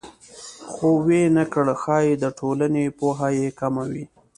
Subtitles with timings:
[0.71, 4.05] خو ویې نه کړ ښایي د ټولنې پوهه یې کمه وي